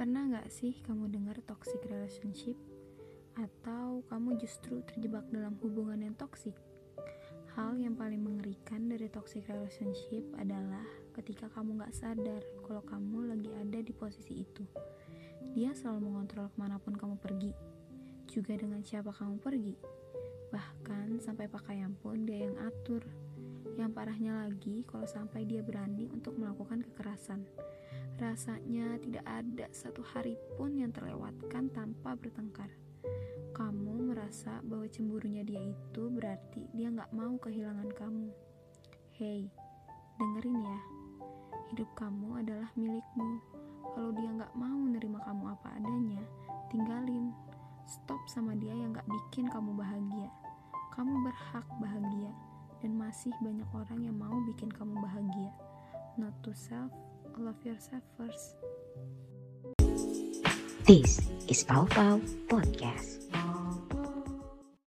Pernah 0.00 0.32
gak 0.32 0.48
sih 0.48 0.80
kamu 0.88 1.12
dengar 1.12 1.36
toxic 1.44 1.84
relationship? 1.84 2.56
Atau 3.36 4.00
kamu 4.08 4.40
justru 4.40 4.80
terjebak 4.88 5.28
dalam 5.28 5.60
hubungan 5.60 6.00
yang 6.00 6.16
toxic? 6.16 6.56
Hal 7.52 7.76
yang 7.76 8.00
paling 8.00 8.24
mengerikan 8.24 8.88
dari 8.88 9.12
toxic 9.12 9.44
relationship 9.44 10.24
adalah 10.40 10.88
ketika 11.20 11.52
kamu 11.52 11.84
gak 11.84 11.92
sadar 11.92 12.40
kalau 12.64 12.80
kamu 12.80 13.28
lagi 13.28 13.52
ada 13.52 13.84
di 13.84 13.92
posisi 13.92 14.40
itu. 14.40 14.64
Dia 15.52 15.76
selalu 15.76 16.08
mengontrol 16.08 16.48
ke 16.48 16.56
mana 16.56 16.80
pun 16.80 16.96
kamu 16.96 17.20
pergi, 17.20 17.52
juga 18.24 18.56
dengan 18.56 18.80
siapa 18.80 19.12
kamu 19.12 19.36
pergi. 19.36 19.76
Bahkan 20.48 21.20
sampai 21.20 21.44
pakaian 21.44 21.92
pun 22.00 22.24
dia 22.24 22.48
yang 22.48 22.56
atur. 22.56 23.04
Yang 23.80 23.96
parahnya 23.96 24.44
lagi 24.44 24.84
kalau 24.84 25.08
sampai 25.08 25.48
dia 25.48 25.64
berani 25.64 26.04
untuk 26.12 26.36
melakukan 26.36 26.84
kekerasan. 26.84 27.48
Rasanya 28.20 29.00
tidak 29.00 29.24
ada 29.24 29.72
satu 29.72 30.04
hari 30.04 30.36
pun 30.60 30.76
yang 30.76 30.92
terlewatkan 30.92 31.72
tanpa 31.72 32.12
bertengkar. 32.12 32.68
Kamu 33.56 34.12
merasa 34.12 34.60
bahwa 34.68 34.84
cemburunya 34.84 35.40
dia 35.48 35.64
itu 35.64 36.12
berarti 36.12 36.68
dia 36.76 36.92
gak 36.92 37.08
mau 37.16 37.40
kehilangan 37.40 37.88
kamu. 37.96 38.28
Hei, 39.16 39.48
dengerin 40.20 40.60
ya. 40.60 40.78
Hidup 41.72 41.88
kamu 41.96 42.44
adalah 42.44 42.68
milikmu. 42.76 43.40
Kalau 43.96 44.12
dia 44.12 44.28
gak 44.44 44.52
mau 44.60 44.80
nerima 44.92 45.24
kamu 45.24 45.56
apa 45.56 45.68
adanya, 45.80 46.20
tinggalin. 46.68 47.32
Stop 47.88 48.20
sama 48.28 48.52
dia 48.60 48.76
yang 48.76 48.92
gak 48.92 49.08
bikin 49.08 49.48
kamu 49.48 49.72
bahagia. 49.72 50.28
Kamu 50.92 51.24
berhak 51.24 51.64
bahagia, 51.80 51.89
masih 53.10 53.34
banyak 53.42 53.66
orang 53.74 54.06
yang 54.06 54.14
mau 54.14 54.38
bikin 54.46 54.70
kamu 54.70 54.94
bahagia. 55.02 55.50
Not 56.14 56.30
to 56.46 56.54
self, 56.54 56.94
love 57.34 57.58
yourself 57.66 58.06
first. 58.14 58.54
This 60.86 61.18
is 61.50 61.66
Pau 61.66 61.90
Pau 61.90 62.22
Podcast. 62.46 63.19